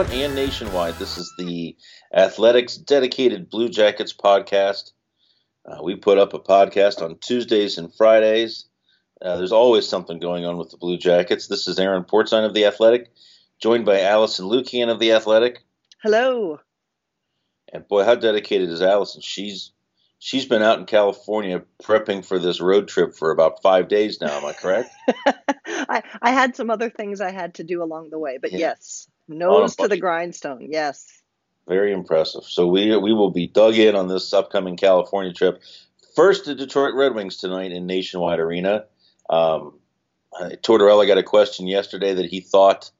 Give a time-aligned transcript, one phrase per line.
[0.00, 0.94] Front and Nationwide.
[0.94, 1.76] This is the
[2.10, 4.92] Athletic's Dedicated Blue Jackets podcast.
[5.66, 8.64] Uh, we put up a podcast on Tuesdays and Fridays.
[9.20, 11.48] Uh, there's always something going on with the Blue Jackets.
[11.48, 13.10] This is Aaron Portzline of The Athletic,
[13.60, 15.64] joined by Alison Lukan of The Athletic.
[16.02, 16.60] Hello.
[17.70, 19.20] And boy, how dedicated is Alison?
[19.20, 19.70] She's
[20.18, 24.38] she's been out in California prepping for this road trip for about five days now.
[24.38, 24.88] Am I correct?
[25.66, 28.58] I, I had some other things I had to do along the way, but yeah.
[28.58, 30.68] yes, nose to the grindstone.
[30.70, 31.22] Yes.
[31.66, 32.44] Very impressive.
[32.44, 35.62] So we we will be dug in on this upcoming California trip.
[36.16, 38.86] First, the Detroit Red Wings tonight in Nationwide Arena.
[39.28, 39.78] Um,
[40.62, 42.90] Tortorella got a question yesterday that he thought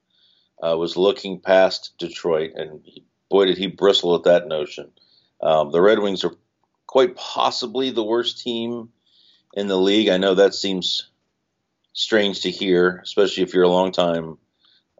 [0.61, 2.81] uh, was looking past Detroit, and
[3.29, 4.91] boy, did he bristle at that notion.
[5.41, 6.35] Um, the Red Wings are
[6.87, 8.89] quite possibly the worst team
[9.53, 10.09] in the league.
[10.09, 11.09] I know that seems
[11.93, 14.37] strange to hear, especially if you're a longtime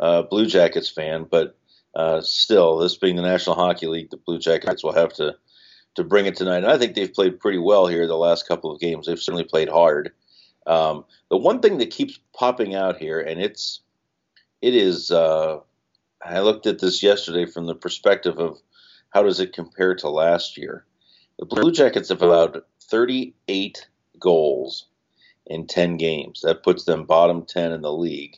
[0.02, 1.26] uh, Blue Jackets fan.
[1.30, 1.56] But
[1.96, 5.36] uh, still, this being the National Hockey League, the Blue Jackets will have to
[5.96, 6.60] to bring it tonight.
[6.60, 9.08] And I think they've played pretty well here the last couple of games.
[9.08, 10.14] They've certainly played hard.
[10.66, 13.82] Um, the one thing that keeps popping out here, and it's
[14.62, 15.12] it is.
[15.12, 15.60] Uh,
[16.24, 18.60] I looked at this yesterday from the perspective of
[19.10, 20.86] how does it compare to last year.
[21.40, 23.88] The Blue Jackets have allowed 38
[24.20, 24.86] goals
[25.48, 26.42] in 10 games.
[26.42, 28.38] That puts them bottom 10 in the league,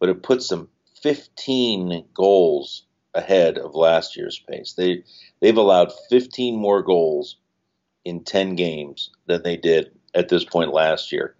[0.00, 0.68] but it puts them
[1.04, 4.72] 15 goals ahead of last year's pace.
[4.72, 5.04] They
[5.40, 7.36] they've allowed 15 more goals
[8.06, 11.36] in 10 games than they did at this point last year.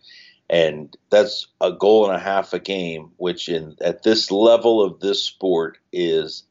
[0.51, 5.01] And that's a goal and a half a game, which in at this level of
[5.01, 6.45] this sport is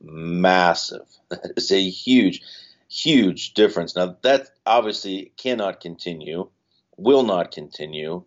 [0.00, 1.06] massive.
[1.56, 2.42] It's a huge,
[2.88, 3.94] huge difference.
[3.94, 6.50] Now that obviously cannot continue
[6.96, 8.24] will not continue.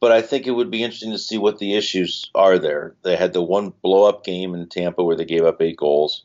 [0.00, 2.94] But I think it would be interesting to see what the issues are there.
[3.02, 6.24] They had the one blow up game in Tampa where they gave up eight goals.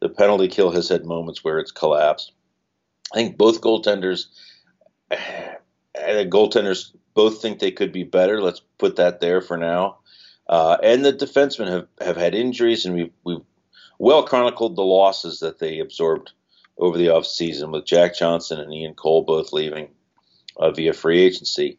[0.00, 2.32] The penalty kill has had moments where it's collapsed.
[3.12, 4.26] I think both goaltenders,
[5.96, 8.40] goaltenders both think they could be better.
[8.40, 9.98] Let's put that there for now.
[10.48, 13.44] Uh, and the defensemen have, have had injuries, and we've, we've
[13.98, 16.32] well chronicled the losses that they absorbed
[16.78, 19.90] over the offseason with Jack Johnson and Ian Cole both leaving
[20.56, 21.78] uh, via free agency.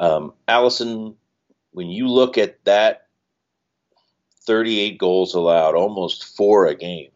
[0.00, 1.14] Um, Alison,
[1.72, 3.06] when you look at that
[4.46, 7.10] 38 goals allowed, almost four a game,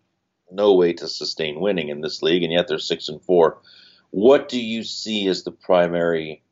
[0.50, 3.58] no way to sustain winning in this league, and yet they're six and four.
[4.10, 6.42] What do you see as the primary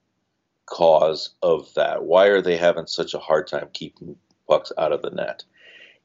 [0.64, 2.04] cause of that?
[2.04, 4.16] Why are they having such a hard time keeping
[4.48, 5.44] pucks out of the net?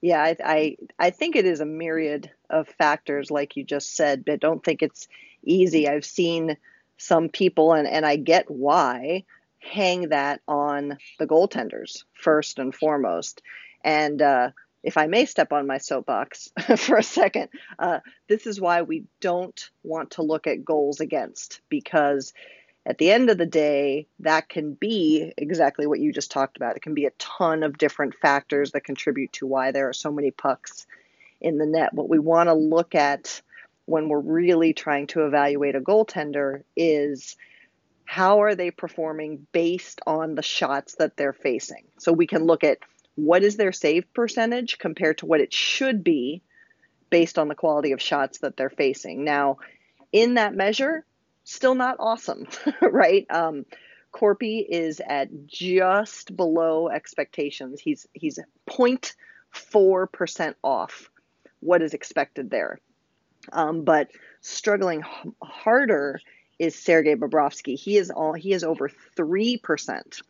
[0.01, 4.25] Yeah, I, I, I think it is a myriad of factors, like you just said,
[4.25, 5.07] but don't think it's
[5.43, 5.87] easy.
[5.87, 6.57] I've seen
[6.97, 9.23] some people, and, and I get why,
[9.67, 13.41] hang that on the goaltenders first and foremost.
[13.83, 14.51] And uh,
[14.83, 19.03] if I may step on my soapbox for a second, uh, this is why we
[19.21, 22.33] don't want to look at goals against because
[22.85, 26.77] at the end of the day, that can be exactly what you just talked about.
[26.77, 30.09] It can be a ton of different factors that contribute to why there are so
[30.09, 30.87] many pucks
[31.41, 31.93] in the net.
[31.93, 33.41] What we want to look at
[33.87, 37.35] when we're really trying to evaluate a goaltender is
[38.07, 41.83] how are they performing based on the shots that they're facing.
[41.99, 42.79] So we can look at
[43.15, 46.41] what is their save percentage compared to what it should be
[47.09, 49.25] based on the quality of shots that they're facing.
[49.25, 49.57] Now,
[50.13, 51.05] in that measure,
[51.43, 52.47] still not awesome,
[52.81, 53.27] right?
[53.29, 53.65] Um,
[54.13, 57.81] Korpi is at just below expectations.
[57.81, 58.39] He's he's
[58.69, 61.09] 0.4 percent off
[61.59, 62.79] what is expected there.
[63.51, 65.03] Um, but struggling
[65.41, 66.21] harder
[66.59, 67.77] is Sergei Bobrovsky.
[67.77, 70.21] He is all he is over three percent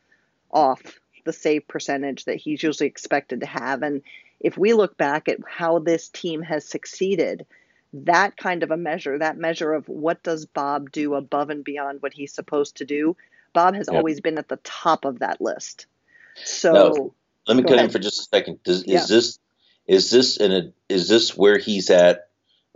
[0.52, 3.84] off the save percentage that he's usually expected to have.
[3.84, 4.02] And
[4.40, 7.46] if we look back at how this team has succeeded,
[7.94, 12.02] that kind of a measure, that measure of what does Bob do above and beyond
[12.02, 13.16] what he's supposed to do,
[13.54, 13.98] Bob has yep.
[13.98, 15.86] always been at the top of that list.
[16.44, 17.12] So now,
[17.48, 17.86] let me cut ahead.
[17.86, 18.64] in for just a second.
[18.64, 19.00] Does, yeah.
[19.00, 19.40] Is this
[19.88, 22.27] is this in a is this where he's at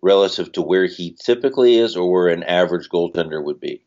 [0.01, 3.83] relative to where he typically is or where an average goaltender would be?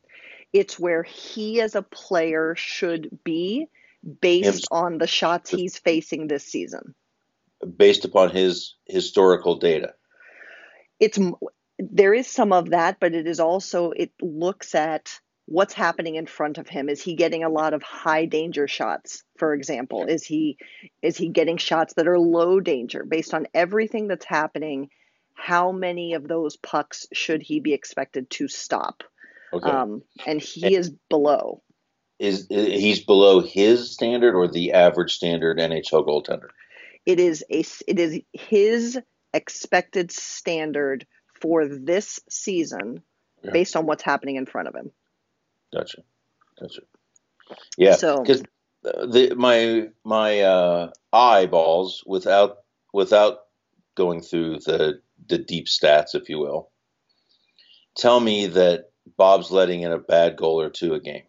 [0.53, 3.67] It's where he as a player should be
[4.21, 6.95] based on the shots he's facing this season.
[7.77, 9.95] Based upon his historical data.
[11.01, 11.19] It's
[11.79, 16.27] there is some of that, but it is also it looks at what's happening in
[16.27, 20.25] front of him is he getting a lot of high danger shots for example is
[20.25, 20.57] he
[21.03, 24.89] is he getting shots that are low danger based on everything that's happening
[25.35, 29.03] how many of those pucks should he be expected to stop?
[29.53, 29.69] Okay.
[29.69, 31.63] Um, and he and is below.
[32.19, 36.49] Is he's below his standard or the average standard NHL goaltender?
[37.05, 38.99] It is a it is his
[39.33, 41.07] expected standard
[41.41, 43.03] for this season
[43.43, 43.51] yeah.
[43.51, 44.91] based on what's happening in front of him.
[45.73, 46.03] Gotcha.
[46.59, 46.83] Gotcha.
[47.77, 47.97] Yeah.
[47.97, 52.59] Because so, the my my uh, eyeballs without
[52.93, 53.41] without
[53.95, 56.71] going through the the deep stats, if you will,
[57.97, 61.25] tell me that Bob's letting in a bad goal or two a game.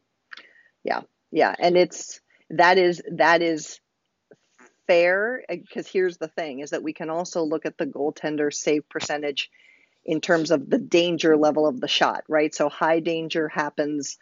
[0.83, 1.01] Yeah,
[1.31, 3.79] yeah, and it's that is that is
[4.87, 8.87] fair because here's the thing: is that we can also look at the goaltender save
[8.89, 9.49] percentage
[10.05, 12.53] in terms of the danger level of the shot, right?
[12.53, 14.17] So high danger happens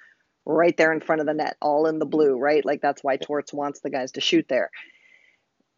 [0.46, 2.66] right there in front of the net, all in the blue, right?
[2.66, 4.72] Like that's why Torts wants the guys to shoot there.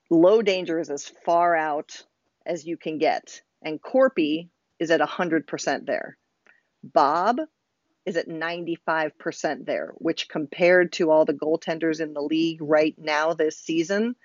[0.10, 2.04] Low danger is as far out
[2.46, 4.48] as you can get, and Korpi
[4.80, 6.18] is at 100% there.
[6.84, 7.40] Bob
[8.06, 13.34] is at 95% there, which compared to all the goaltenders in the league right now
[13.34, 14.16] this season,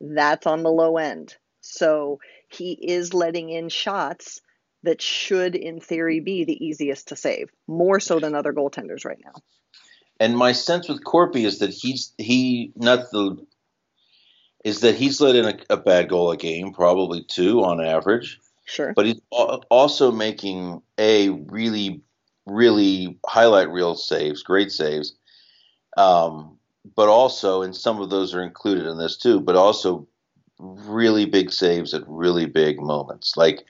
[0.00, 1.36] that's on the low end.
[1.60, 4.40] So he is letting in shots
[4.82, 9.20] that should, in theory, be the easiest to save, more so than other goaltenders right
[9.24, 9.34] now.
[10.18, 13.46] And my sense with Korpi is that he's he not the
[14.64, 18.38] is that he's let in a, a bad goal a game, probably two on average.
[18.70, 18.92] Sure.
[18.94, 22.02] But he's also making a really,
[22.46, 25.16] really highlight reel saves, great saves.
[25.96, 26.56] Um,
[26.94, 30.06] but also, and some of those are included in this too, but also
[30.60, 33.36] really big saves at really big moments.
[33.36, 33.64] Like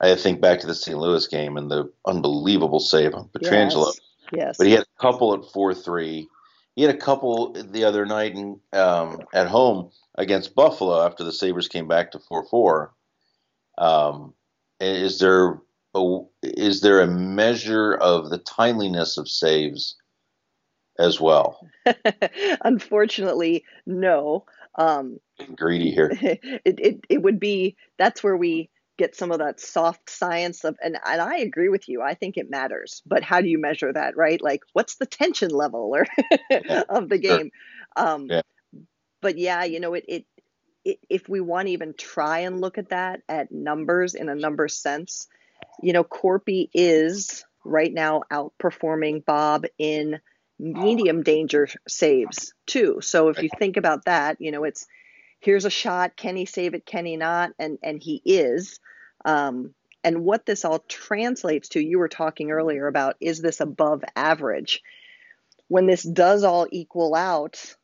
[0.00, 0.98] I think back to the St.
[0.98, 3.86] Louis game and the unbelievable save on Pietrangelo.
[3.86, 4.00] Yes.
[4.32, 4.56] yes.
[4.56, 6.28] But he had a couple at four three.
[6.76, 11.32] He had a couple the other night in, um, at home against Buffalo after the
[11.32, 12.92] Sabres came back to four four.
[13.78, 14.34] Um,
[14.80, 15.60] is there
[15.94, 19.96] a, is there a measure of the timeliness of saves
[20.98, 21.68] as well?
[22.64, 24.44] Unfortunately, no.
[24.76, 25.18] Um,
[25.56, 26.10] greedy here.
[26.64, 30.76] It, it it would be that's where we get some of that soft science of
[30.82, 32.02] and, and I agree with you.
[32.02, 33.02] I think it matters.
[33.06, 34.40] But how do you measure that, right?
[34.40, 36.06] Like what's the tension level or
[36.88, 37.50] of the game?
[37.98, 38.08] Sure.
[38.08, 38.42] Um, yeah.
[39.20, 40.26] but yeah, you know, it it
[40.84, 44.68] if we want to even try and look at that at numbers in a number
[44.68, 45.28] sense,
[45.82, 50.20] you know, Korpi is right now outperforming Bob in
[50.58, 53.00] medium danger saves too.
[53.00, 54.86] So if you think about that, you know, it's
[55.40, 57.52] here's a shot, can he save it, can he not?
[57.58, 58.80] And and he is.
[59.24, 59.74] Um,
[60.04, 64.82] and what this all translates to, you were talking earlier about is this above average?
[65.68, 67.76] When this does all equal out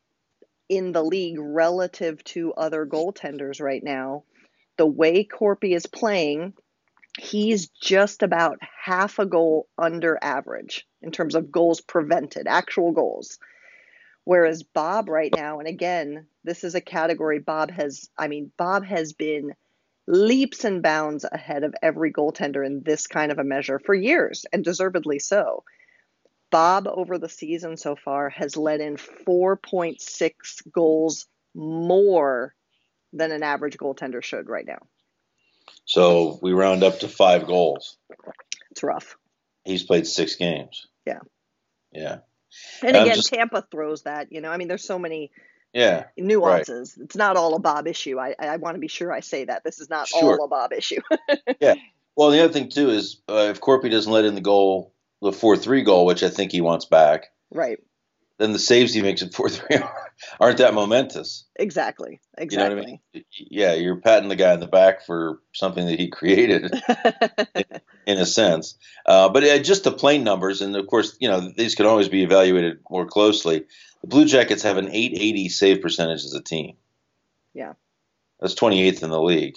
[0.68, 4.24] in the league relative to other goaltenders right now,
[4.76, 6.54] the way Korpi is playing,
[7.18, 13.38] he's just about half a goal under average in terms of goals prevented, actual goals.
[14.24, 18.84] Whereas Bob right now, and again, this is a category Bob has, I mean, Bob
[18.84, 19.54] has been
[20.06, 24.46] leaps and bounds ahead of every goaltender in this kind of a measure for years,
[24.52, 25.64] and deservedly so.
[26.50, 30.32] Bob, over the season so far, has let in 4.6
[30.72, 32.54] goals more
[33.12, 34.80] than an average goaltender should right now.
[35.84, 37.96] So we round up to five goals.
[38.70, 39.16] It's rough.
[39.64, 40.86] He's played six games.
[41.06, 41.20] Yeah.
[41.92, 42.18] Yeah.
[42.82, 44.32] And, again, just, Tampa throws that.
[44.32, 45.30] You know, I mean, there's so many
[45.74, 46.94] yeah nuances.
[46.96, 47.04] Right.
[47.04, 48.18] It's not all a Bob issue.
[48.18, 50.38] I I want to be sure I say that this is not sure.
[50.38, 51.00] all a Bob issue.
[51.60, 51.74] yeah.
[52.16, 55.32] Well, the other thing too is uh, if Korpi doesn't let in the goal, the
[55.32, 57.26] four three goal, which I think he wants back.
[57.50, 57.78] Right.
[58.38, 59.78] Then the saves he makes at four three
[60.40, 61.44] aren't that momentous.
[61.56, 62.20] Exactly.
[62.36, 62.64] Exactly.
[62.64, 63.24] You know what I mean?
[63.32, 66.72] Yeah, you're patting the guy in the back for something that he created.
[68.06, 68.76] in a sense.
[69.04, 72.08] Uh, but uh, just the plain numbers, and of course, you know, these can always
[72.08, 73.66] be evaluated more closely.
[74.00, 76.76] The Blue Jackets have an 880 save percentage as a team.
[77.52, 77.74] Yeah.
[78.40, 79.56] That's 28th in the league.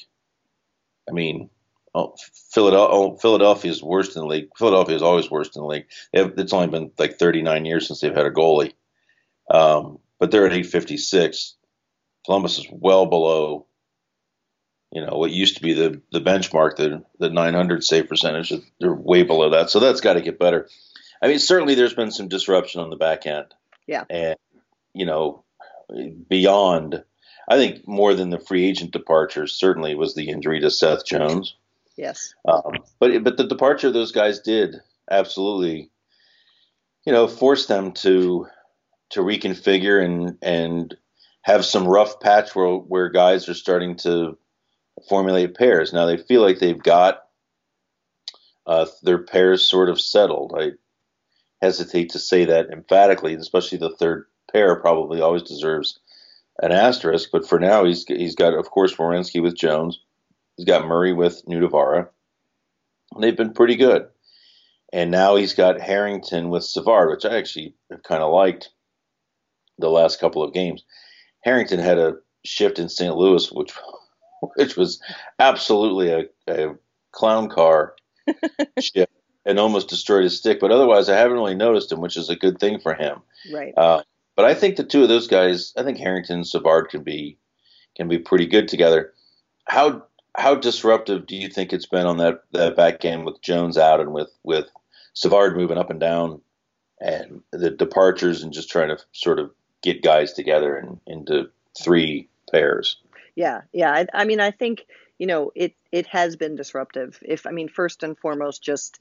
[1.08, 1.50] I mean,
[1.94, 2.16] oh,
[2.52, 4.50] Philadelphia, oh, Philadelphia is worst in the league.
[4.58, 5.86] Philadelphia is always worst in the league.
[6.14, 8.74] Have, it's only been like 39 years since they've had a goalie.
[9.50, 11.56] Um, but they're at 856.
[12.26, 13.66] Columbus is well below
[14.92, 18.54] you know what used to be the the benchmark, the the 900 save percentage.
[18.80, 20.68] They're way below that, so that's got to get better.
[21.22, 23.46] I mean, certainly there's been some disruption on the back end.
[23.88, 24.36] Yeah, and
[24.94, 25.46] you know,
[26.28, 27.04] beyond,
[27.48, 31.56] I think more than the free agent departures, certainly was the injury to Seth Jones.
[31.98, 34.76] Yes, um, but but the departure those guys did
[35.10, 35.92] absolutely,
[37.06, 38.48] you know, force them to
[39.12, 40.96] to reconfigure and and
[41.42, 44.38] have some rough patch where where guys are starting to
[45.10, 45.94] formulate pairs.
[45.94, 47.24] Now they feel like they've got
[48.66, 50.54] uh, their pairs sort of settled.
[50.58, 50.72] I
[51.62, 56.00] hesitate to say that emphatically, especially the third pair probably always deserves
[56.62, 57.30] an asterisk.
[57.32, 60.00] But for now, he's he's got, of course, Werenski with Jones.
[60.62, 62.08] He's got Murray with Nutivaara.
[63.16, 64.06] And they've been pretty good.
[64.94, 68.70] And now he's got Harrington with Savard, which I actually have kind of liked
[69.80, 70.84] the last couple of games.
[71.44, 73.16] Harrington had a shift in St.
[73.16, 73.74] Louis, which
[74.56, 75.02] which was
[75.40, 76.76] absolutely a, a
[77.12, 77.96] clown car
[78.80, 79.12] shift
[79.44, 80.60] and almost destroyed his stick.
[80.60, 83.24] But otherwise, I haven't really noticed him, which is a good thing for him.
[83.52, 83.74] Right.
[83.76, 84.04] Uh,
[84.36, 87.40] but I think the two of those guys, I think Harrington and Savard can be
[87.96, 89.12] can be pretty good together.
[89.66, 90.04] How
[90.36, 94.00] how disruptive do you think it's been on that that back game with Jones out
[94.00, 94.68] and with with
[95.14, 96.42] Savard moving up and down
[97.00, 101.50] and the departures and just trying to sort of get guys together and into
[101.82, 102.98] three pairs?
[103.36, 103.92] Yeah, yeah.
[103.92, 104.86] I, I mean, I think
[105.18, 107.20] you know it it has been disruptive.
[107.22, 109.00] If I mean, first and foremost, just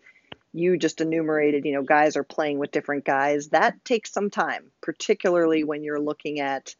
[0.53, 3.49] you just enumerated, you know, guys are playing with different guys.
[3.49, 6.75] That takes some time, particularly when you're looking at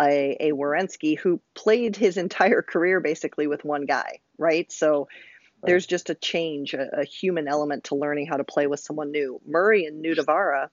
[0.00, 4.70] a, a Werenski who played his entire career basically with one guy, right?
[4.72, 5.08] So right.
[5.64, 9.10] there's just a change, a, a, human element to learning how to play with someone
[9.10, 9.40] new.
[9.46, 10.68] Murray and Nutivaara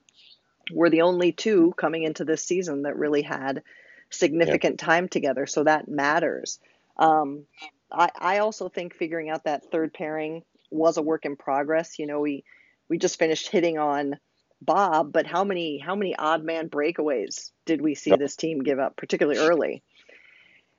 [0.72, 3.62] were the only two coming into this season that really had
[4.10, 6.58] significant time together, so that matters.
[6.96, 7.44] Um,
[7.90, 11.98] I, I also think figuring out that third pairing was a work in progress.
[11.98, 12.44] You know, we
[12.88, 14.18] we just finished hitting on
[14.60, 18.78] Bob, but how many how many odd man breakaways did we see this team give
[18.78, 19.82] up, particularly early?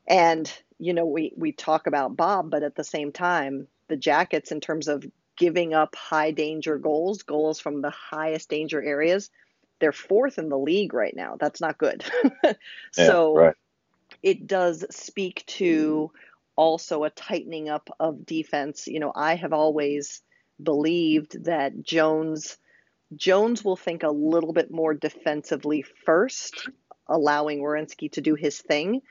[0.08, 4.52] And you know, we we talk about Bob, but at the same time, the Jackets
[4.52, 5.06] in terms of
[5.38, 9.30] giving up high danger goals, goals from the highest danger areas,
[9.80, 11.38] they're fourth in the league right now.
[11.40, 12.04] That's not good.
[12.92, 13.56] so right.
[14.22, 16.12] it does speak to
[16.58, 18.88] also a tightening up of defense.
[18.88, 20.22] You know, I have always
[20.62, 22.58] believed that Jones
[23.16, 26.70] Jones will think a little bit more defensively first,
[27.08, 29.02] allowing Werenski to do his thing.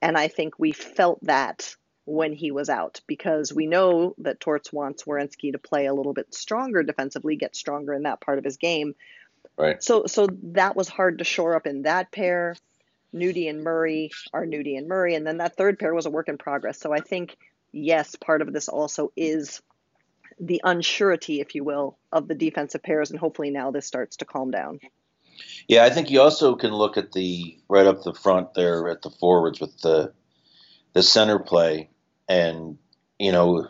[0.00, 4.72] And I think we felt that when he was out because we know that Torts
[4.72, 8.44] wants Werenski to play a little bit stronger defensively, get stronger in that part of
[8.44, 8.94] his game.
[9.56, 9.82] Right.
[9.82, 12.56] So so that was hard to shore up in that pair.
[13.14, 15.14] Nudie and Murray are Nudie and Murray.
[15.14, 16.80] And then that third pair was a work in progress.
[16.80, 17.36] So I think,
[17.72, 19.62] yes, part of this also is
[20.38, 23.10] the unsurety, if you will, of the defensive pairs.
[23.10, 24.80] And hopefully now this starts to calm down.
[25.68, 29.02] Yeah, I think you also can look at the right up the front there at
[29.02, 30.12] the forwards with the
[30.92, 31.90] the center play,
[32.28, 32.78] and
[33.18, 33.66] you know,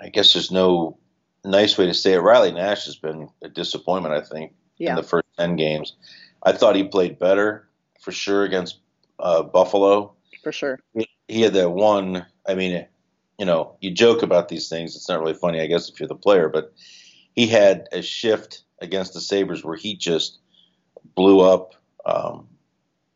[0.00, 0.98] I guess there's no
[1.44, 2.18] nice way to say it.
[2.18, 4.90] Riley Nash has been a disappointment, I think, yeah.
[4.90, 5.94] in the first ten games.
[6.42, 7.68] I thought he played better
[8.00, 8.78] for sure against
[9.20, 10.14] uh, Buffalo.
[10.42, 10.80] For sure.
[10.94, 12.26] He, he had that one.
[12.46, 12.86] I mean,
[13.38, 14.94] you know, you joke about these things.
[14.94, 16.72] It's not really funny, I guess, if you're the player, but
[17.34, 20.38] he had a shift against the Sabres where he just
[21.14, 21.74] blew up.
[22.04, 22.48] Um,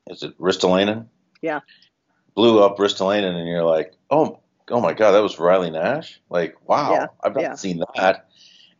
[0.08, 1.06] is it Ristolainen?
[1.42, 1.60] Yeah.
[2.34, 6.20] Blew up Ristolainen, and you're like, oh, oh my God, that was Riley Nash.
[6.30, 7.06] Like, wow, yeah.
[7.22, 7.54] I've not yeah.
[7.54, 8.28] seen that.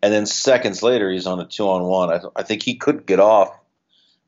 [0.02, 2.10] And then seconds later, he's on a two on one.
[2.10, 3.50] I, th- I think he could get off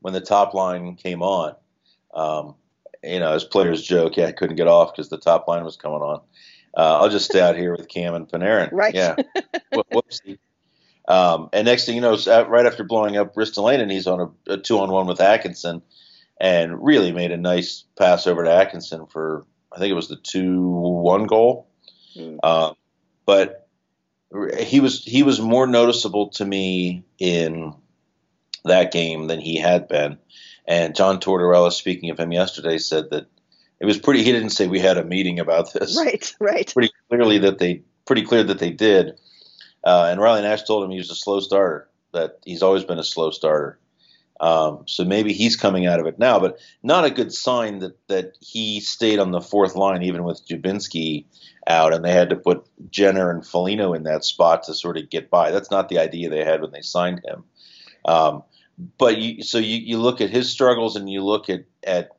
[0.00, 1.54] when the top line came on.
[2.14, 2.54] Um,
[3.02, 5.76] you know, as players joke, yeah, I couldn't get off because the top line was
[5.76, 6.20] coming on.
[6.76, 8.70] Uh, I'll just stay out here with Cam and Panarin.
[8.72, 8.94] Right.
[8.94, 9.16] Yeah.
[9.72, 10.38] Whoopsie.
[11.06, 14.56] Um, and next thing you know, right after blowing up Ristolainen, he's on a, a
[14.58, 15.82] two on one with Atkinson
[16.40, 20.16] and really made a nice pass over to Atkinson for, I think it was the
[20.16, 21.68] 2 1 goal.
[22.16, 22.38] Mm.
[22.42, 22.74] Uh,
[23.26, 23.68] but
[24.58, 27.74] he was he was more noticeable to me in
[28.64, 30.18] that game than he had been.
[30.66, 33.26] And John Tortorella, speaking of him yesterday, said that
[33.80, 34.22] it was pretty.
[34.24, 35.96] He didn't say we had a meeting about this.
[35.96, 36.72] Right, right.
[36.72, 39.18] Pretty clearly that they pretty clear that they did.
[39.84, 41.88] Uh, and Riley Nash told him he was a slow starter.
[42.12, 43.78] That he's always been a slow starter.
[44.40, 47.96] Um, so maybe he's coming out of it now, but not a good sign that
[48.08, 51.24] that he stayed on the fourth line even with Dubinsky
[51.66, 55.10] out, and they had to put Jenner and Foligno in that spot to sort of
[55.10, 55.50] get by.
[55.50, 57.44] That's not the idea they had when they signed him.
[58.04, 58.42] Um,
[58.96, 62.10] but you, so you, you look at his struggles and you look at, at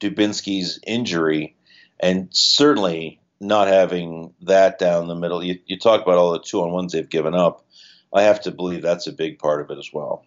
[0.00, 1.56] Dubinsky's injury,
[2.00, 5.42] and certainly not having that down the middle.
[5.42, 7.64] You, you talk about all the two on ones they've given up.
[8.12, 10.24] I have to believe that's a big part of it as well.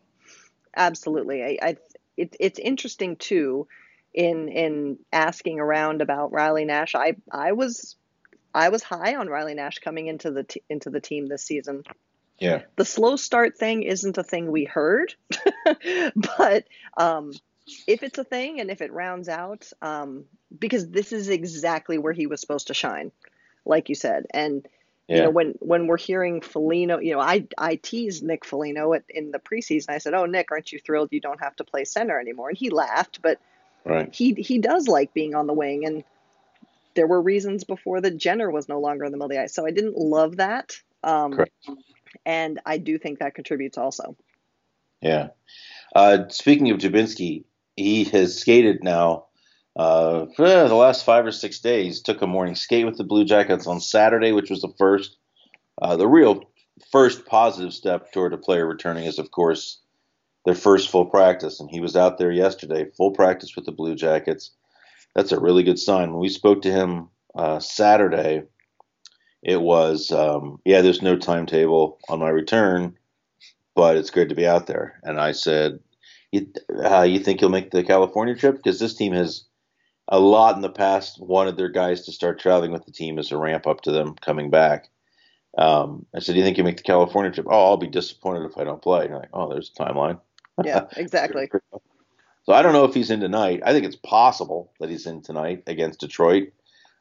[0.75, 1.77] Absolutely, I, I
[2.17, 3.67] it, it's interesting too.
[4.13, 7.95] In in asking around about Riley Nash, I I was
[8.53, 11.83] I was high on Riley Nash coming into the t- into the team this season.
[12.39, 12.63] Yeah.
[12.75, 15.13] The slow start thing isn't a thing we heard,
[16.37, 16.65] but
[16.97, 17.33] um,
[17.87, 20.25] if it's a thing and if it rounds out, um,
[20.57, 23.11] because this is exactly where he was supposed to shine,
[23.65, 24.25] like you said.
[24.31, 24.67] And
[25.07, 25.17] yeah.
[25.17, 29.03] you know, when when we're hearing Foligno, you know, I I teased Nick Foligno at,
[29.09, 29.89] in the preseason.
[29.89, 32.57] I said, "Oh, Nick, aren't you thrilled you don't have to play center anymore?" And
[32.57, 33.39] he laughed, but
[33.83, 34.13] Right.
[34.13, 36.03] He he does like being on the wing, and
[36.95, 39.53] there were reasons before that Jenner was no longer in the middle of the ice.
[39.53, 40.75] So I didn't love that.
[41.03, 41.51] Um, Correct.
[42.25, 44.15] and I do think that contributes also.
[45.01, 45.29] Yeah.
[45.95, 49.25] Uh, speaking of Dubinsky, he has skated now
[49.75, 52.01] uh, for the last five or six days.
[52.01, 55.17] Took a morning skate with the Blue Jackets on Saturday, which was the first.
[55.81, 56.43] Uh, the real
[56.91, 59.79] first positive step toward a player returning is, of course,
[60.45, 61.59] their first full practice.
[61.59, 64.51] And he was out there yesterday, full practice with the Blue Jackets.
[65.15, 66.11] That's a really good sign.
[66.11, 68.43] When we spoke to him uh, Saturday,
[69.43, 72.97] it was, um, yeah, there's no timetable on my return,
[73.75, 74.99] but it's great to be out there.
[75.03, 75.79] And I said,
[76.31, 76.47] you,
[76.83, 78.57] uh, you think you'll make the California trip?
[78.57, 79.45] Because this team has
[80.07, 83.31] a lot in the past wanted their guys to start traveling with the team as
[83.31, 84.89] a ramp up to them coming back.
[85.57, 88.45] Um, I said, "Do you think you make the California trip?" Oh, I'll be disappointed
[88.45, 89.01] if I don't play.
[89.01, 90.19] And you're like, "Oh, there's a timeline."
[90.63, 91.49] Yeah, exactly.
[92.43, 93.61] so I don't know if he's in tonight.
[93.65, 96.53] I think it's possible that he's in tonight against Detroit.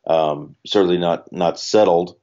[0.06, 2.16] Um, certainly not not settled,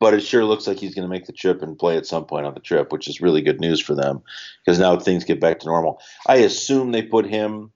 [0.00, 2.24] but it sure looks like he's going to make the trip and play at some
[2.24, 4.22] point on the trip, which is really good news for them
[4.64, 6.00] because now things get back to normal.
[6.26, 7.72] I assume they put him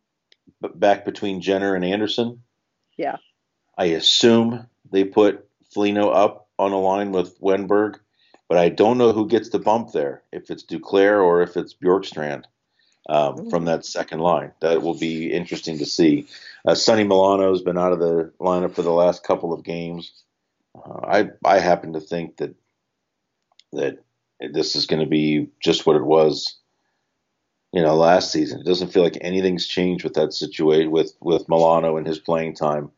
[0.74, 2.42] back between Jenner and Anderson.
[2.96, 3.16] Yeah.
[3.76, 7.98] I assume they put Foligno up on a line with Wenberg,
[8.48, 10.22] but I don't know who gets the bump there.
[10.32, 12.44] If it's Duclair or if it's Bjorkstrand
[13.08, 16.26] um, from that second line, that will be interesting to see.
[16.66, 20.24] Uh, Sonny Milano has been out of the lineup for the last couple of games.
[20.84, 22.54] Uh, I I happen to think that
[23.72, 23.98] that
[24.52, 26.56] this is going to be just what it was,
[27.72, 28.60] you know, last season.
[28.60, 32.54] It doesn't feel like anything's changed with that situation with with Milano and his playing
[32.54, 32.90] time.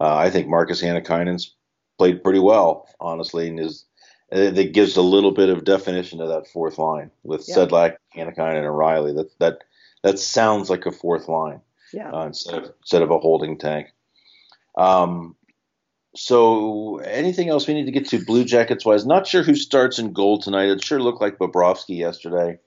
[0.00, 1.54] Uh, I think Marcus Hannikainen's
[1.98, 3.84] played pretty well, honestly, and is
[4.30, 7.54] that gives a little bit of definition to that fourth line with yeah.
[7.54, 9.12] Sedlak, Hannikainen, and Riley.
[9.12, 9.64] That that
[10.02, 11.60] that sounds like a fourth line
[11.92, 12.10] yeah.
[12.10, 13.92] uh, instead of instead of a holding tank.
[14.76, 15.36] Um,
[16.16, 19.06] so anything else we need to get to Blue Jackets wise?
[19.06, 20.68] Not sure who starts in goal tonight.
[20.68, 22.58] It sure looked like Bobrovsky yesterday.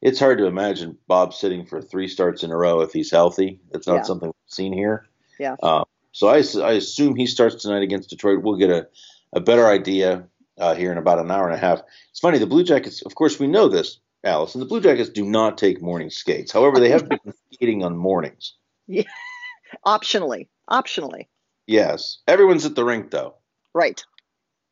[0.00, 3.60] It's hard to imagine Bob sitting for three starts in a row if he's healthy.
[3.72, 4.02] It's not yeah.
[4.02, 5.06] something we've seen here.
[5.38, 5.56] Yeah.
[5.62, 8.42] Um, so I, I assume he starts tonight against Detroit.
[8.42, 8.86] We'll get a,
[9.32, 10.28] a better idea
[10.58, 11.82] uh, here in about an hour and a half.
[12.10, 14.60] It's funny, the Blue Jackets, of course, we know this, Alison.
[14.60, 16.52] The Blue Jackets do not take morning skates.
[16.52, 17.18] However, they have been
[17.52, 18.54] skating on mornings.
[18.86, 19.02] Yeah.
[19.86, 20.48] Optionally.
[20.70, 21.26] Optionally.
[21.66, 22.18] Yes.
[22.26, 23.34] Everyone's at the rink, though.
[23.72, 24.02] Right.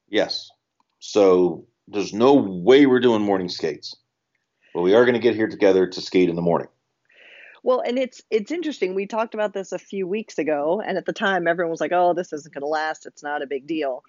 [0.09, 0.51] Yes.
[0.99, 3.97] So there's no way we're doing morning skates.
[4.75, 6.69] But we are going to get here together to skate in the morning.
[7.63, 8.95] Well, and it's it's interesting.
[8.95, 11.93] We talked about this a few weeks ago, and at the time, everyone was like,
[11.93, 13.07] "Oh, this isn't going to last.
[13.07, 14.03] It's not a big deal."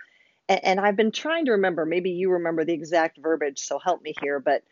[0.49, 1.85] And, and I've been trying to remember.
[1.85, 4.39] Maybe you remember the exact verbiage, so help me here.
[4.39, 4.63] But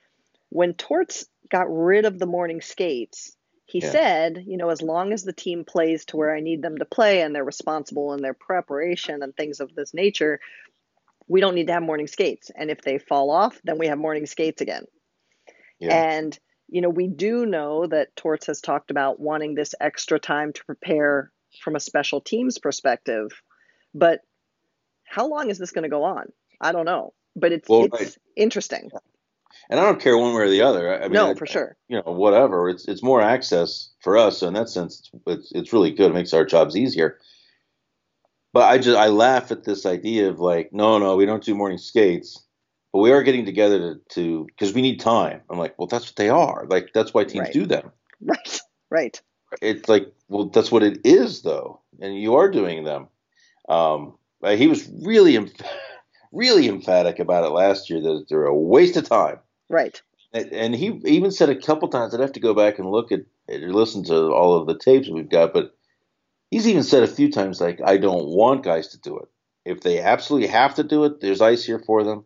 [0.50, 3.36] when Torts got rid of the morning skates,
[3.72, 3.92] he yeah.
[3.92, 6.86] said, you know, as long as the team plays to where I need them to
[6.86, 10.42] play and they're responsible in their preparation and things of this nature,
[11.30, 12.52] we don't need to have morning skates.
[12.54, 14.84] And if they fall off, then we have morning skates again.
[15.80, 15.96] Yeah.
[15.96, 20.54] And you know, we do know that Torts has talked about wanting this extra time
[20.54, 21.32] to prepare
[21.62, 23.30] from a special teams perspective.
[23.94, 24.22] But
[25.06, 26.32] how long is this going to go on?
[26.60, 27.14] I don't know.
[27.36, 28.18] But it's well, it's right.
[28.36, 28.90] interesting.
[29.70, 30.94] And I don't care one way or the other.
[30.94, 31.76] I mean, no, I, for sure.
[31.88, 32.70] You know, whatever.
[32.70, 34.40] It's it's more access for us.
[34.40, 36.12] So in that sense, it's, it's it's really good.
[36.12, 37.20] It makes our jobs easier.
[38.54, 41.56] But I just I laugh at this idea of like, no, no, we don't do
[41.56, 42.44] morning skates
[42.92, 45.42] but we are getting together to because we need time.
[45.50, 46.66] I'm like, well, that's what they are.
[46.70, 47.54] Like that's why teams right.
[47.54, 47.92] do them.
[48.24, 48.62] Right.
[48.92, 49.22] Right.
[49.62, 53.08] It's like, well, that's what it is, though, and you are doing them.
[53.70, 55.38] Um, he was really,
[56.32, 59.40] really emphatic about it last year that they're a waste of time.
[59.70, 60.02] Right.
[60.34, 62.14] And, he even said a couple times.
[62.14, 65.10] I'd have to go back and look at or listen to all of the tapes
[65.10, 65.76] we've got, but
[66.50, 69.28] he's even said a few times like, I don't want guys to do it.
[69.66, 72.24] If they absolutely have to do it, there's ice here for them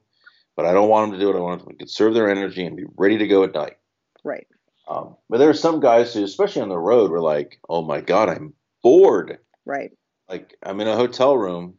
[0.55, 1.37] but I don't want them to do it.
[1.37, 3.77] I want them to conserve their energy and be ready to go at night.
[4.23, 4.47] Right.
[4.87, 8.01] Um, but there are some guys who, especially on the road, were like, "Oh my
[8.01, 9.91] god, I'm bored." Right.
[10.29, 11.75] Like I'm in a hotel room.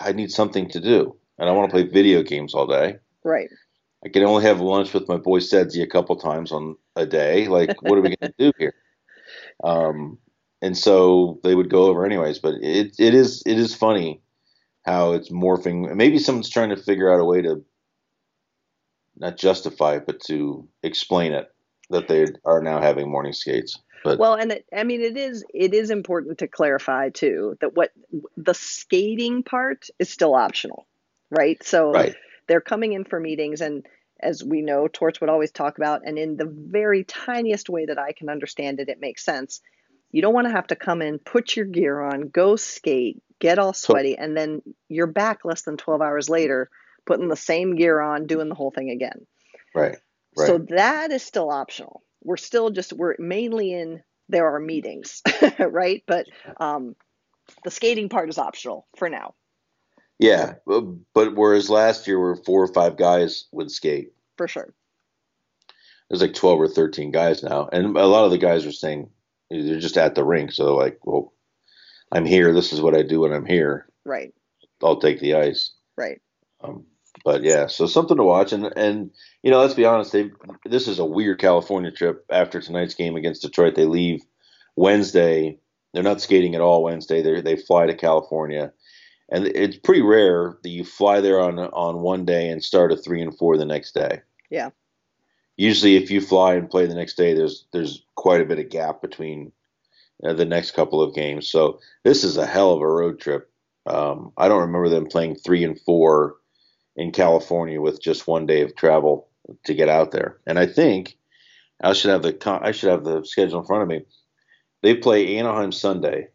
[0.00, 2.96] I need something to do, and I want to play video games all day.
[3.24, 3.48] Right.
[4.04, 7.48] I can only have lunch with my boy Sedzi a couple times on a day.
[7.48, 8.74] Like, what are we going to do here?
[9.62, 10.18] Um,
[10.60, 12.38] and so they would go over anyways.
[12.40, 14.20] But it it is it is funny
[14.84, 15.94] how it's morphing.
[15.94, 17.64] Maybe someone's trying to figure out a way to
[19.16, 21.53] not justify it, but to explain it
[21.94, 23.78] that they are now having morning skates.
[24.04, 27.74] But well, and it, I mean, it is it is important to clarify too that
[27.74, 27.90] what
[28.36, 30.86] the skating part is still optional,
[31.30, 31.62] right?
[31.64, 32.14] So right.
[32.46, 33.86] they're coming in for meetings, and
[34.20, 37.98] as we know, Torts would always talk about, and in the very tiniest way that
[37.98, 39.62] I can understand it, it makes sense.
[40.12, 43.58] You don't want to have to come in, put your gear on, go skate, get
[43.58, 46.68] all sweaty, and then you're back less than 12 hours later,
[47.06, 49.26] putting the same gear on, doing the whole thing again.
[49.74, 49.96] Right.
[50.36, 50.46] Right.
[50.46, 52.02] So that is still optional.
[52.22, 55.22] We're still just, we're mainly in, there are meetings,
[55.58, 56.02] right?
[56.06, 56.26] But
[56.58, 56.96] um,
[57.64, 59.34] the skating part is optional for now.
[60.18, 64.12] Yeah, but whereas last year where four or five guys would skate.
[64.38, 64.72] For sure.
[66.08, 67.68] There's like 12 or 13 guys now.
[67.72, 69.10] And a lot of the guys are saying
[69.50, 70.52] they're just at the rink.
[70.52, 71.32] So like, well,
[72.12, 72.52] I'm here.
[72.54, 73.88] This is what I do when I'm here.
[74.04, 74.32] Right.
[74.82, 75.72] I'll take the ice.
[75.96, 76.20] Right.
[76.60, 76.84] Um,
[77.24, 78.52] but yeah, so something to watch.
[78.52, 79.10] And, and,
[79.42, 80.12] you know, let's be honest.
[80.12, 80.30] They,
[80.64, 83.74] this is a weird California trip after tonight's game against Detroit.
[83.74, 84.22] They leave
[84.76, 85.58] Wednesday.
[85.92, 87.22] They're not skating at all Wednesday.
[87.22, 88.72] They, they fly to California
[89.28, 92.96] and it's pretty rare that you fly there on on one day and start a
[92.96, 94.22] three and four the next day.
[94.50, 94.70] Yeah.
[95.56, 98.70] Usually, if you fly and play the next day, there's there's quite a bit of
[98.70, 99.52] gap between
[100.22, 101.48] uh, the next couple of games.
[101.48, 103.50] So this is a hell of a road trip.
[103.86, 106.36] Um, I don't remember them playing three and four
[106.96, 109.28] in California with just one day of travel
[109.64, 110.38] to get out there.
[110.46, 111.16] And I think
[111.82, 114.02] I should have the I should have the schedule in front of me.
[114.82, 116.28] They play Anaheim Sunday.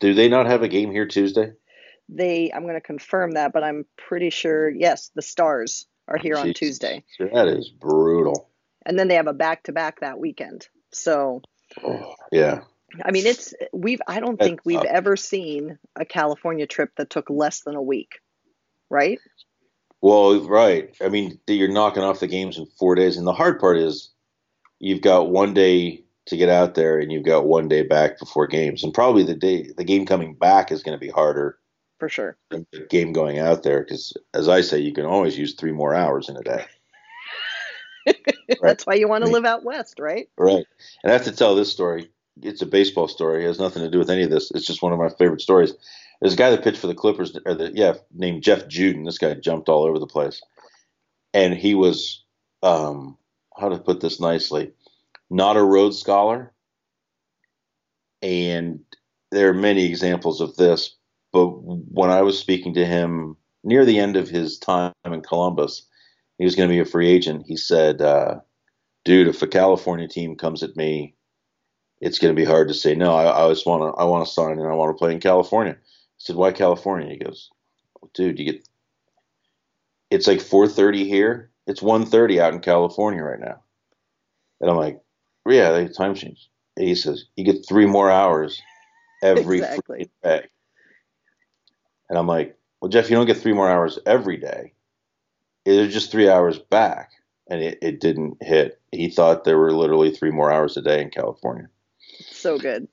[0.00, 1.52] Do they not have a game here Tuesday?
[2.08, 4.70] They, I'm going to confirm that, but I'm pretty sure.
[4.70, 6.42] Yes, the Stars are here Jeez.
[6.42, 7.04] on Tuesday.
[7.18, 8.48] That is brutal.
[8.86, 10.68] And then they have a back to back that weekend.
[10.90, 11.42] So,
[11.84, 12.60] oh, yeah.
[13.04, 14.00] I mean, it's we've.
[14.08, 18.20] I don't think we've ever seen a California trip that took less than a week,
[18.90, 19.18] right?
[20.00, 20.94] Well, right.
[21.00, 24.10] I mean, you're knocking off the games in four days, and the hard part is
[24.78, 28.46] you've got one day to get out there, and you've got one day back before
[28.46, 31.58] games, and probably the day the game coming back is going to be harder
[31.98, 35.36] for sure than the game going out there because, as I say, you can always
[35.36, 36.64] use three more hours in a day.
[38.06, 38.36] right?
[38.62, 40.28] That's why you want to live out west, right?
[40.38, 40.64] Right.
[41.02, 42.10] And I have to tell this story.
[42.40, 43.44] It's a baseball story.
[43.44, 44.52] It has nothing to do with any of this.
[44.54, 45.74] It's just one of my favorite stories.
[46.20, 49.04] There's a guy that pitched for the Clippers, or the yeah, named Jeff Juden.
[49.04, 50.42] This guy jumped all over the place,
[51.32, 52.24] and he was,
[52.62, 53.16] um,
[53.56, 54.72] how to put this nicely,
[55.30, 56.52] not a Rhodes Scholar.
[58.20, 58.80] And
[59.30, 60.96] there are many examples of this.
[61.32, 65.86] But when I was speaking to him near the end of his time in Columbus,
[66.38, 67.44] he was going to be a free agent.
[67.46, 68.40] He said, uh,
[69.04, 71.14] "Dude, if a California team comes at me,
[72.00, 73.14] it's going to be hard to say no.
[73.14, 74.00] I, I just want to.
[74.00, 75.76] I want to sign and I want to play in California."
[76.18, 77.50] I said, "Why California?" He goes,
[78.14, 78.68] "Dude, you get.
[80.10, 81.50] It's like 4:30 here.
[81.66, 83.62] It's 1:30 out in California right now."
[84.60, 85.00] And I'm like,
[85.46, 86.50] yeah, they time change.
[86.76, 88.60] He says you get three more hours
[89.22, 90.10] every exactly.
[90.22, 90.46] day.
[92.08, 94.72] And I'm like, well, Jeff, you don't get three more hours every day.
[95.64, 97.10] It's just three hours back.
[97.50, 98.80] And it, it didn't hit.
[98.92, 101.68] He thought there were literally three more hours a day in California.
[102.30, 102.88] So good.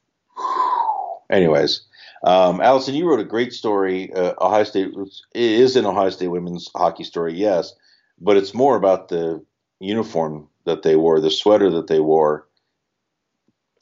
[1.29, 1.81] Anyways,
[2.23, 4.11] um, Alison, you wrote a great story.
[4.13, 4.93] Uh, Ohio State
[5.33, 7.73] is an Ohio State women's hockey story, yes,
[8.19, 9.43] but it's more about the
[9.79, 12.47] uniform that they wore, the sweater that they wore,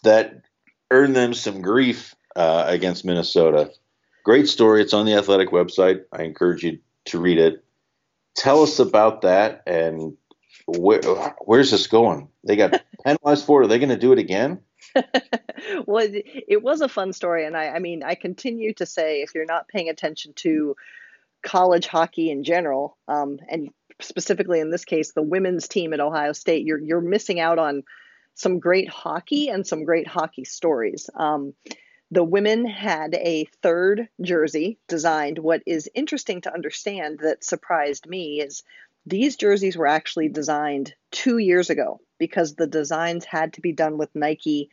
[0.04, 0.42] that
[0.92, 3.72] earned them some grief uh, against Minnesota.
[4.24, 4.82] Great story.
[4.82, 6.04] It's on the athletic website.
[6.12, 7.64] I encourage you to read it.
[8.36, 10.18] Tell us about that and
[10.66, 11.02] where,
[11.40, 12.30] where's this going?
[12.44, 13.66] They got penalized for it.
[13.66, 14.60] Are they going to do it again?
[15.86, 17.46] well, it was a fun story.
[17.46, 20.76] And I, I mean, I continue to say if you're not paying attention to
[21.44, 23.70] college hockey in general, um, and
[24.02, 27.84] specifically in this case, the women's team at Ohio State, you're you're missing out on
[28.36, 31.10] some great hockey and some great hockey stories.
[31.16, 31.54] Um,
[32.12, 35.40] the women had a third jersey designed.
[35.40, 38.64] What is interesting to understand that surprised me is
[39.06, 43.98] these jerseys were actually designed two years ago because the designs had to be done
[43.98, 44.70] with Nike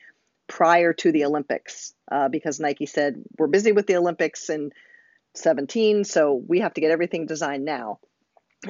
[0.47, 4.71] prior to the Olympics uh, because Nike said, We're busy with the Olympics in
[5.35, 7.99] 17, so we have to get everything designed now.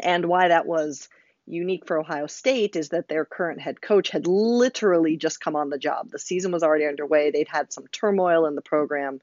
[0.03, 1.11] And why that was
[1.45, 5.69] unique for Ohio State is that their current head coach had literally just come on
[5.69, 6.09] the job.
[6.11, 7.31] The season was already underway.
[7.31, 9.21] They'd had some turmoil in the program.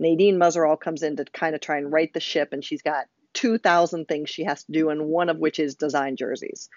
[0.00, 3.06] Nadine Muzerall comes in to kind of try and right the ship, and she's got
[3.34, 6.68] 2,000 things she has to do, and one of which is design jerseys.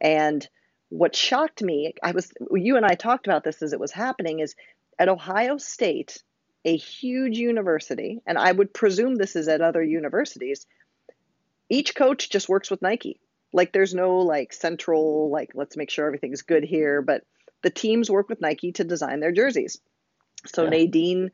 [0.00, 0.48] And
[0.90, 4.40] what shocked me, I was you and I talked about this as it was happening,
[4.40, 4.54] is
[4.98, 6.22] at Ohio State,
[6.64, 10.66] a huge university, and I would presume this is at other universities,
[11.70, 13.20] each coach just works with Nike.
[13.52, 17.22] Like there's no like central like let's make sure everything's good here, but
[17.62, 19.80] the teams work with Nike to design their jerseys.
[20.46, 20.70] So yeah.
[20.70, 21.30] Nadine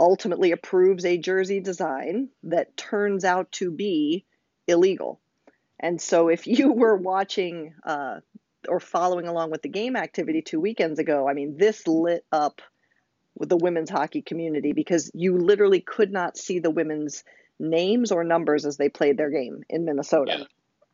[0.00, 4.24] ultimately approves a jersey design that turns out to be
[4.66, 5.20] illegal.
[5.78, 8.20] And so if you were watching uh,
[8.68, 12.60] or following along with the game activity two weekends ago, I mean, this lit up
[13.36, 17.24] with the women's hockey community because you literally could not see the women's
[17.58, 20.36] names or numbers as they played their game in Minnesota.
[20.38, 20.44] Yeah,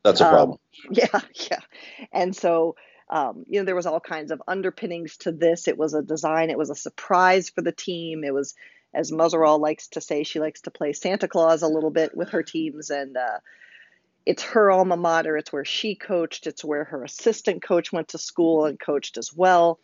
[0.02, 0.59] that's a problem.
[0.88, 1.61] Um, yeah, yeah.
[2.12, 2.76] And so,
[3.09, 5.68] um, you know, there was all kinds of underpinnings to this.
[5.68, 8.24] It was a design, it was a surprise for the team.
[8.24, 8.54] It was,
[8.94, 12.30] as Muzerall likes to say, she likes to play Santa Claus a little bit with
[12.30, 12.90] her teams.
[12.90, 13.38] And uh,
[14.26, 15.37] it's her alma mater.
[15.37, 16.46] It's where she coached.
[16.46, 19.80] It's where her assistant coach went to school and coached as well.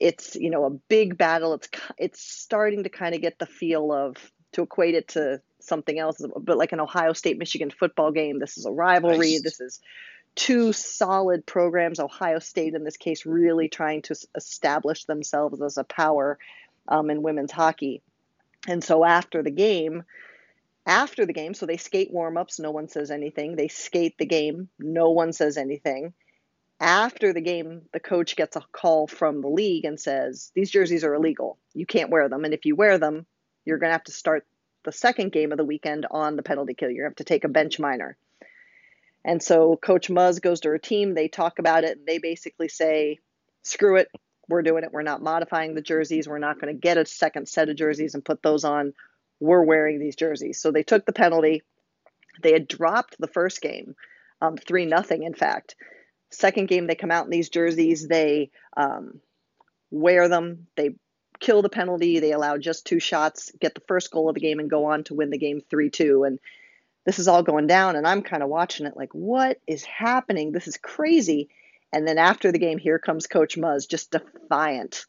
[0.00, 1.54] It's, you know, a big battle.
[1.54, 1.68] It's,
[1.98, 4.16] it's starting to kind of get the feel of,
[4.52, 8.38] to equate it to something else, but like an Ohio State Michigan football game.
[8.38, 9.32] This is a rivalry.
[9.32, 9.42] Nice.
[9.42, 9.80] This is
[10.34, 11.98] two solid programs.
[11.98, 16.38] Ohio State, in this case, really trying to establish themselves as a power
[16.86, 18.00] um, in women's hockey.
[18.68, 20.04] And so after the game,
[20.88, 23.54] after the game, so they skate warm ups, no one says anything.
[23.54, 26.14] They skate the game, no one says anything.
[26.80, 31.04] After the game, the coach gets a call from the league and says, These jerseys
[31.04, 31.58] are illegal.
[31.74, 32.44] You can't wear them.
[32.44, 33.26] And if you wear them,
[33.66, 34.46] you're going to have to start
[34.84, 36.88] the second game of the weekend on the penalty kill.
[36.88, 38.16] You're going to have to take a bench minor.
[39.24, 41.14] And so Coach Muzz goes to her team.
[41.14, 41.98] They talk about it.
[41.98, 43.18] And they basically say,
[43.62, 44.08] screw it.
[44.48, 44.92] We're doing it.
[44.92, 46.26] We're not modifying the jerseys.
[46.26, 48.94] We're not going to get a second set of jerseys and put those on.
[49.40, 50.60] We're wearing these jerseys.
[50.60, 51.62] So they took the penalty.
[52.42, 53.94] They had dropped the first game,
[54.40, 55.22] um, 3 nothing.
[55.22, 55.76] in fact.
[56.30, 58.06] Second game, they come out in these jerseys.
[58.06, 59.20] They um,
[59.90, 60.66] wear them.
[60.76, 60.94] They
[61.40, 62.18] kill the penalty.
[62.18, 65.04] They allow just two shots, get the first goal of the game, and go on
[65.04, 66.24] to win the game 3 2.
[66.24, 66.38] And
[67.06, 67.96] this is all going down.
[67.96, 70.52] And I'm kind of watching it like, what is happening?
[70.52, 71.48] This is crazy.
[71.92, 75.06] And then after the game, here comes Coach Muzz, just defiant,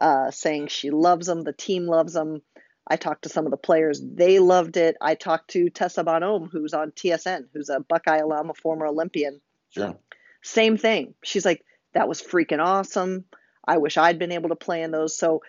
[0.00, 2.40] uh, saying she loves them, the team loves them.
[2.86, 4.96] I talked to some of the players, they loved it.
[5.00, 9.40] I talked to Tessa Bonhomme, who's on TSN, who's a Buckeye alum, a former Olympian.
[9.70, 9.96] Sure.
[10.42, 11.14] Same thing.
[11.22, 13.24] She's like, that was freaking awesome.
[13.66, 15.16] I wish I'd been able to play in those.
[15.16, 15.42] So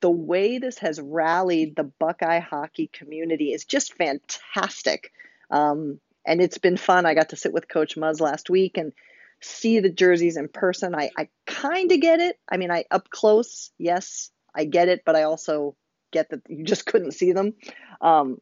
[0.00, 5.12] the way this has rallied the Buckeye hockey community is just fantastic.
[5.50, 7.06] Um, and it's been fun.
[7.06, 8.92] I got to sit with Coach Muzz last week and
[9.40, 10.94] see the jerseys in person.
[10.94, 12.38] I, I kind of get it.
[12.50, 15.76] I mean, I up close, yes, I get it, but I also
[16.16, 17.54] get that you just couldn't see them.
[18.00, 18.38] Um,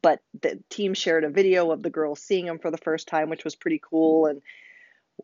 [0.00, 3.28] but the team shared a video of the girls seeing them for the first time,
[3.28, 4.26] which was pretty cool.
[4.26, 4.40] And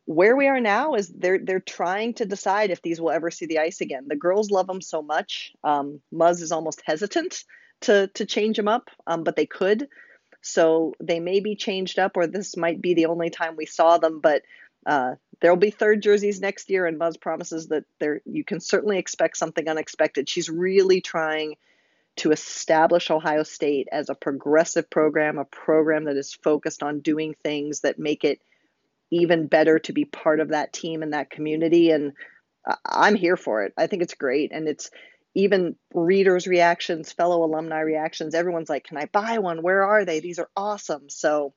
[0.04, 3.46] where we are now is they're they're trying to decide if these will ever see
[3.46, 4.04] the ice again.
[4.06, 5.52] The girls love them so much.
[5.64, 7.44] Um, Muzz is almost hesitant
[7.82, 9.88] to to change them up, um, but they could.
[10.42, 13.98] So they may be changed up, or this might be the only time we saw
[13.98, 14.20] them.
[14.20, 14.42] But
[14.86, 18.98] uh, there'll be third jerseys next year, and Muzz promises that there you can certainly
[18.98, 20.28] expect something unexpected.
[20.28, 21.56] She's really trying
[22.20, 27.34] to establish Ohio State as a progressive program, a program that is focused on doing
[27.42, 28.42] things that make it
[29.10, 31.90] even better to be part of that team and that community.
[31.90, 32.12] And
[32.84, 33.72] I'm here for it.
[33.78, 34.52] I think it's great.
[34.52, 34.90] And it's
[35.34, 38.34] even readers' reactions, fellow alumni reactions.
[38.34, 39.62] Everyone's like, Can I buy one?
[39.62, 40.20] Where are they?
[40.20, 41.08] These are awesome.
[41.08, 41.54] So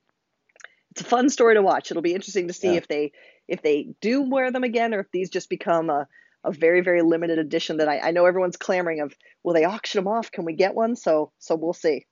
[0.92, 1.92] it's a fun story to watch.
[1.92, 2.78] It'll be interesting to see yeah.
[2.78, 3.12] if they
[3.50, 6.08] if they do wear them again or if these just become a,
[6.44, 10.04] a very, very limited edition that I, I know everyone's clamoring of will they auction
[10.04, 10.32] them off?
[10.32, 10.96] Can we get one?
[10.96, 12.06] So so we'll see.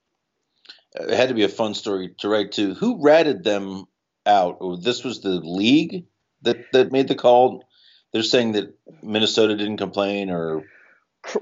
[0.94, 2.74] It had to be a fun story to write to.
[2.76, 3.86] Who ratted them
[4.26, 4.60] out.
[4.82, 6.06] This was the league
[6.42, 7.64] that that made the call.
[8.14, 10.64] They're saying that Minnesota didn't complain or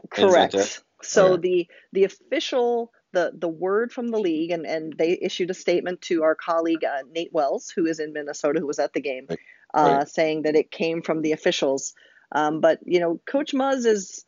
[0.10, 0.54] correct.
[0.54, 1.41] Like so okay.
[1.41, 6.02] the the official the the word from the league and and they issued a statement
[6.02, 9.25] to our colleague uh, Nate Wells who is in Minnesota who was at the game
[9.30, 9.39] right.
[9.73, 10.10] Uh, right.
[10.10, 11.93] saying that it came from the officials.
[12.31, 14.25] Um, but you know, Coach Muzz is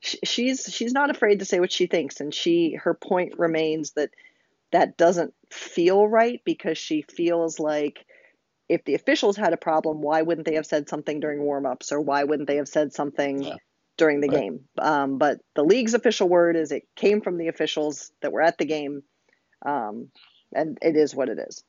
[0.00, 4.10] she's she's not afraid to say what she thinks and she her point remains that
[4.72, 8.04] that doesn't feel right because she feels like
[8.68, 12.00] if the officials had a problem, why wouldn't they have said something during warmups or
[12.00, 13.56] why wouldn't they have said something yeah.
[13.98, 14.40] during the right.
[14.40, 14.60] game?
[14.78, 18.56] Um, but the league's official word is it came from the officials that were at
[18.56, 19.02] the game,
[19.64, 20.08] um,
[20.54, 21.62] and it is what it is.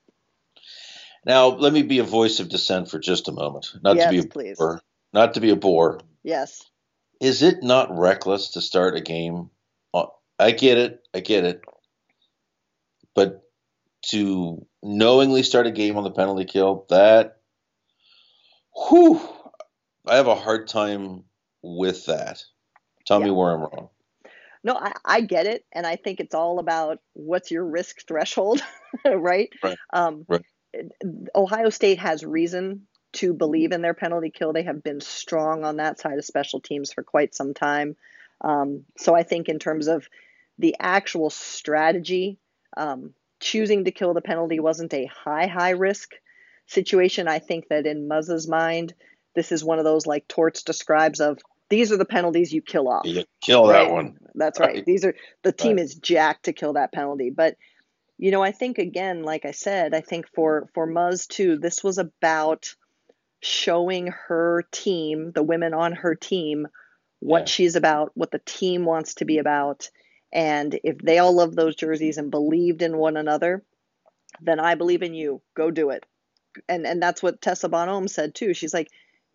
[1.25, 3.67] Now, let me be a voice of dissent for just a moment.
[3.81, 4.57] Not yes, to be a please.
[4.57, 4.81] bore.
[5.13, 5.99] Not to be a bore.
[6.23, 6.63] Yes.
[7.21, 9.49] Is it not reckless to start a game?
[10.39, 10.99] I get it.
[11.13, 11.61] I get it
[13.15, 13.43] but
[14.07, 17.37] to knowingly start a game on the penalty kill, that,
[18.89, 19.21] whew,
[20.05, 21.23] I have a hard time
[21.61, 22.43] with that.
[23.05, 23.25] Tell yeah.
[23.25, 23.89] me where I'm wrong.
[24.65, 28.61] No, I, I, get it, and I think it's all about what's your risk threshold,
[29.05, 29.49] right?
[29.61, 29.77] Right.
[29.91, 30.41] Um, right.
[31.35, 34.53] Ohio State has reason to believe in their penalty kill.
[34.53, 37.95] They have been strong on that side of special teams for quite some time.
[38.41, 40.07] Um, so I think in terms of
[40.59, 42.37] the actual strategy
[42.75, 46.13] um, choosing to kill the penalty wasn't a high, high risk.
[46.67, 47.27] situation.
[47.27, 48.93] I think that in Muzz's mind,
[49.35, 52.87] this is one of those like Torts describes of these are the penalties you kill
[52.87, 53.05] off.
[53.05, 53.85] You kill right?
[53.85, 54.17] that one.
[54.35, 54.75] That's right.
[54.75, 54.85] right.
[54.85, 55.83] These are the team right.
[55.83, 57.29] is jacked to kill that penalty.
[57.29, 57.57] But
[58.17, 61.83] you know, I think again, like I said, I think for for Muzz too, this
[61.83, 62.75] was about
[63.43, 66.65] showing her team, the women on her team,
[67.19, 67.45] what yeah.
[67.45, 69.89] she's about, what the team wants to be about.
[70.31, 73.63] And if they all love those jerseys and believed in one another,
[74.41, 75.41] then I believe in you.
[75.55, 76.05] Go do it.
[76.69, 78.53] And and that's what Tessa Bonhomme said too.
[78.53, 78.89] She's like,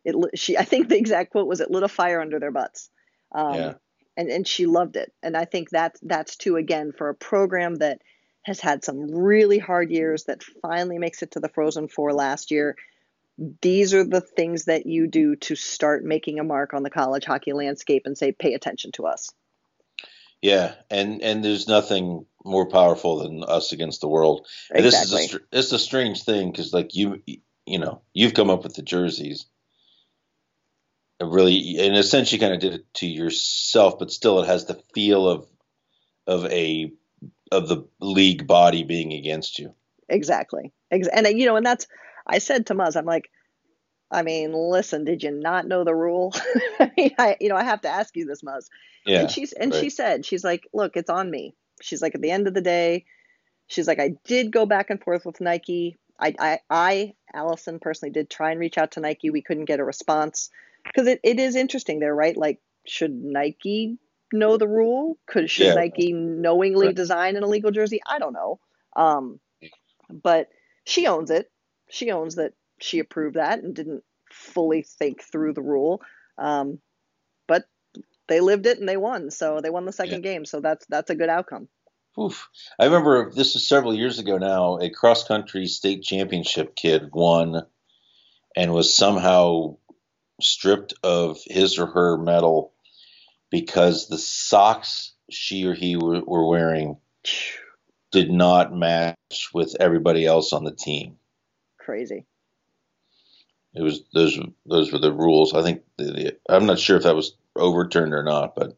[0.05, 0.17] it.
[0.39, 2.91] She I think the exact quote was, "It lit a fire under their butts."
[3.33, 3.75] Um, yeah.
[4.17, 5.13] And and she loved it.
[5.23, 8.01] And I think that's that's too again for a program that
[8.43, 12.51] has had some really hard years that finally makes it to the Frozen Four last
[12.51, 12.75] year.
[13.61, 17.25] These are the things that you do to start making a mark on the college
[17.25, 19.33] hockey landscape and say, pay attention to us.
[20.43, 24.47] Yeah, and and there's nothing more powerful than us against the world.
[24.71, 25.23] And exactly.
[25.23, 27.23] this is a, it's a strange thing because like you
[27.67, 29.47] you know you've come up with the jerseys.
[31.21, 34.47] It really, in a sense, you kind of did it to yourself, but still, it
[34.47, 35.49] has the feel of
[36.29, 36.93] of a
[37.51, 39.75] of the league body being against you.
[40.09, 41.89] Exactly, and you know, and that's
[42.29, 43.31] I said to Muzz, I'm like,
[44.11, 46.33] I mean, listen, did you not know the rule?
[46.81, 48.69] I mean, I, you know, I have to ask you this, Muzz.
[49.05, 49.21] Yeah.
[49.21, 49.81] And she's and right.
[49.81, 51.55] she said, she's like, look, it's on me.
[51.81, 53.05] She's like, at the end of the day,
[53.67, 55.99] she's like, I did go back and forth with Nike.
[56.19, 59.31] I, I, I Allison personally did try and reach out to Nike.
[59.31, 60.51] We couldn't get a response
[60.85, 62.37] because it, it is interesting there, right?
[62.37, 63.99] Like, should Nike
[64.33, 65.19] know the rule?
[65.27, 65.75] Could should yeah.
[65.75, 66.97] Nike knowingly right.
[66.97, 68.01] design an illegal jersey?
[68.07, 68.59] I don't know.
[68.97, 69.39] Um,
[70.11, 70.49] but
[70.85, 71.51] she owns it.
[71.91, 76.03] She owns that she approved that and didn't fully think through the rule.
[76.37, 76.81] Um,
[77.47, 77.65] but
[78.29, 79.31] they lived it and they won.
[79.31, 80.33] So they won the second yeah.
[80.33, 80.45] game.
[80.45, 81.69] So that's that's a good outcome.
[82.19, 82.49] Oof.
[82.79, 84.79] I remember this was several years ago now.
[84.79, 87.63] A cross country state championship kid won
[88.57, 89.77] and was somehow
[90.41, 92.73] stripped of his or her medal
[93.51, 96.99] because the socks she or he were, were wearing
[98.11, 101.17] did not match with everybody else on the team.
[101.89, 102.27] Crazy.
[103.75, 105.55] It was those those were the rules.
[105.55, 108.77] I think the, the, I'm not sure if that was overturned or not, but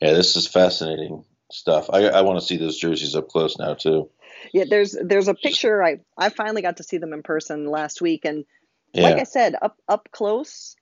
[0.00, 1.90] yeah, this is fascinating stuff.
[1.92, 4.10] I, I want to see those jerseys up close now too.
[4.52, 5.80] Yeah, there's there's a picture.
[5.80, 8.44] I I finally got to see them in person last week, and
[8.92, 9.02] yeah.
[9.02, 10.74] like I said, up up close.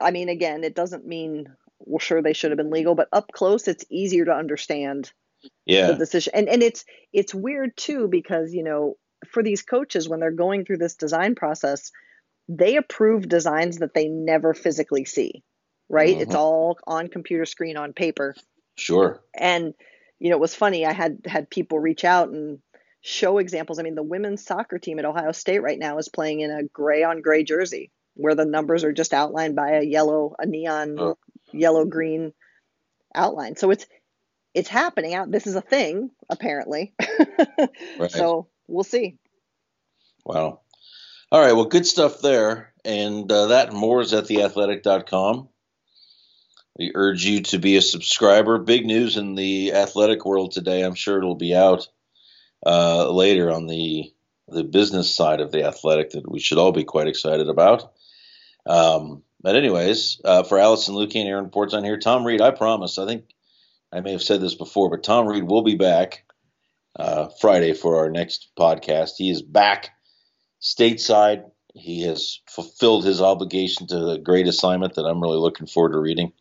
[0.00, 1.48] I mean, again, it doesn't mean
[1.80, 5.10] well, sure they should have been legal, but up close, it's easier to understand.
[5.66, 5.88] Yeah.
[5.88, 8.96] The decision, and and it's it's weird too because you know
[9.28, 11.92] for these coaches when they're going through this design process,
[12.48, 15.42] they approve designs that they never physically see,
[15.88, 16.14] right?
[16.14, 16.22] Mm-hmm.
[16.22, 18.34] It's all on computer screen on paper.
[18.76, 19.22] Sure.
[19.34, 19.74] And
[20.18, 20.84] you know, it was funny.
[20.84, 22.58] I had had people reach out and
[23.00, 23.78] show examples.
[23.78, 26.64] I mean, the women's soccer team at Ohio State right now is playing in a
[26.64, 30.98] gray on gray jersey where the numbers are just outlined by a yellow, a neon
[30.98, 31.18] oh.
[31.52, 32.32] yellow green
[33.14, 33.56] outline.
[33.56, 33.86] So it's
[34.52, 35.30] it's happening out.
[35.30, 36.92] This is a thing apparently.
[37.98, 38.10] right.
[38.10, 39.18] So we'll see.
[40.24, 40.60] Wow.
[41.32, 41.52] All right.
[41.52, 42.72] Well, good stuff there.
[42.84, 45.48] And uh, that and more is at theathletic.com.
[46.78, 48.58] We urge you to be a subscriber.
[48.58, 50.82] Big news in the athletic world today.
[50.82, 51.88] I'm sure it'll be out
[52.64, 54.12] uh, later on the
[54.48, 57.92] the business side of the athletic that we should all be quite excited about.
[58.66, 62.50] Um, but anyways, uh, for Alison Lukan and Aaron Portzline on here, Tom Reed, I
[62.50, 62.98] promise.
[62.98, 63.24] I think
[63.92, 66.24] I may have said this before, but Tom Reed will be back
[66.96, 69.12] uh, Friday for our next podcast.
[69.16, 69.90] He is back
[70.60, 71.44] stateside.
[71.74, 75.98] He has fulfilled his obligation to the great assignment that I'm really looking forward to
[75.98, 76.32] reading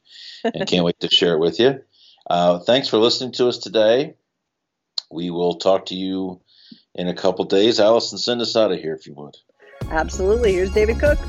[0.44, 1.82] and can't wait to share it with you.
[2.30, 4.16] Uh, thanks for listening to us today.
[5.12, 6.42] We will talk to you
[6.96, 7.80] in a couple days.
[7.80, 9.38] Alison, send us out of here if you would.
[9.90, 10.54] Absolutely.
[10.54, 11.20] Here's David Cook.